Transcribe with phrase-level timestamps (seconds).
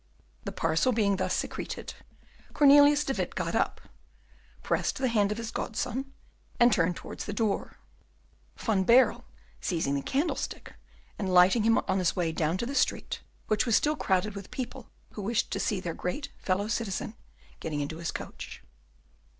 [0.45, 1.93] The parcel thus being secreted,
[2.55, 3.79] Cornelius de Witt got up,
[4.63, 6.11] pressed the hand of his godson,
[6.59, 7.77] and turned towards the door,
[8.57, 9.25] Van Baerle
[9.59, 10.73] seizing the candlestick,
[11.19, 14.49] and lighting him on his way down to the street, which was still crowded with
[14.49, 17.13] people who wished to see their great fellow citizen
[17.59, 18.63] getting into his coach.